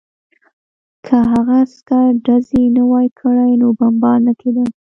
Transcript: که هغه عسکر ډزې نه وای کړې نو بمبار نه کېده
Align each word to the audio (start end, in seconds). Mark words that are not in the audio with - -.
که 1.05 1.15
هغه 1.31 1.55
عسکر 1.65 2.07
ډزې 2.25 2.63
نه 2.75 2.83
وای 2.89 3.07
کړې 3.19 3.49
نو 3.61 3.67
بمبار 3.79 4.17
نه 4.27 4.33
کېده 4.39 4.63